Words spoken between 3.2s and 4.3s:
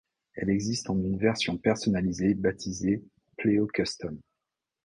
Pleo Custom.